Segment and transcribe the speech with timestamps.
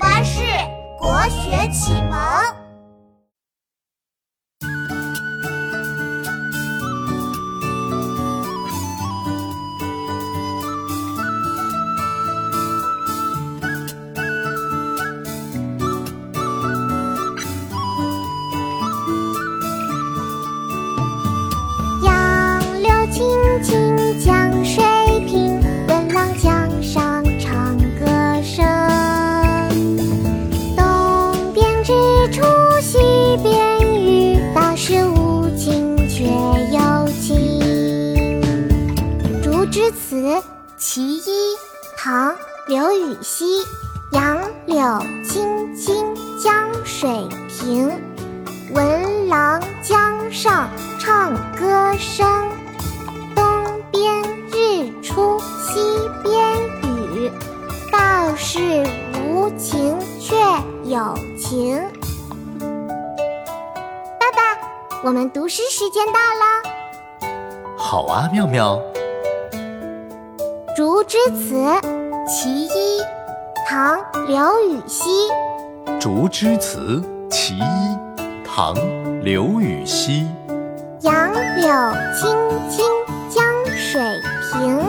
[0.00, 0.40] 巴士
[0.98, 2.59] 国学启蒙。
[39.90, 40.42] 词
[40.76, 41.56] 其一，
[41.96, 42.32] 唐·
[42.66, 43.64] 刘禹锡。
[44.12, 44.76] 杨柳
[45.24, 47.88] 青青江水平，
[48.72, 50.68] 闻郎江上
[50.98, 52.50] 唱歌声。
[53.36, 55.78] 东边日出西
[56.24, 57.30] 边雨，
[57.92, 58.84] 道是
[59.22, 60.34] 无晴却
[60.82, 61.80] 有晴。
[64.18, 64.58] 爸爸，
[65.04, 67.78] 我们读诗时间到了。
[67.78, 68.76] 好啊，妙妙。
[70.80, 71.62] 竹枝词
[72.26, 72.70] 其一，
[73.68, 75.10] 唐·刘禹锡。
[76.00, 77.62] 竹枝词其一，
[78.46, 78.74] 唐·
[79.22, 80.26] 刘禹锡。
[81.02, 81.70] 杨柳
[82.18, 82.34] 青
[82.70, 82.82] 青
[83.28, 83.44] 江
[83.76, 84.00] 水
[84.50, 84.80] 平，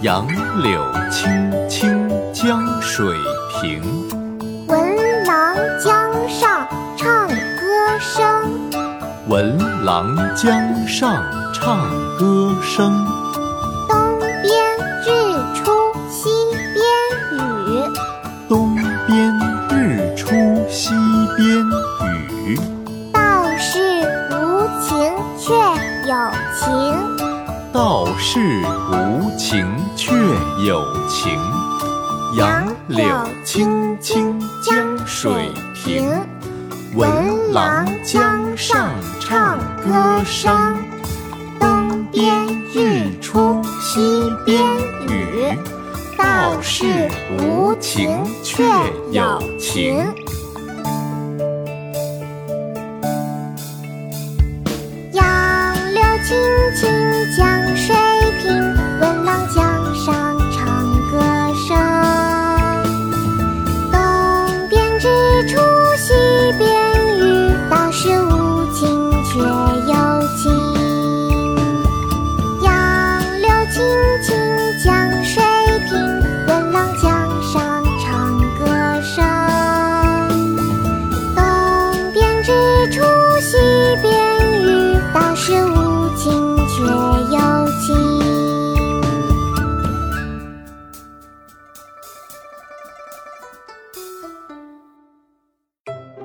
[0.00, 0.26] 杨
[0.62, 3.14] 柳青青江水
[3.60, 3.82] 平，
[4.68, 4.96] 闻
[5.26, 7.34] 郎江上唱歌
[7.98, 8.24] 声。
[9.28, 11.78] 闻郎江上唱
[12.18, 13.19] 歌声。
[25.50, 25.56] 却
[26.08, 26.14] 有
[26.54, 27.16] 情。
[27.72, 28.38] 道是
[28.92, 30.14] 无晴却
[30.64, 31.36] 有晴。
[32.36, 33.04] 杨柳
[33.44, 36.08] 青青江水平，
[36.94, 40.76] 闻郎江上唱歌声。
[41.58, 44.62] 东边日出西边
[45.08, 45.58] 雨，
[46.16, 48.62] 道是无晴却
[49.10, 50.06] 有晴。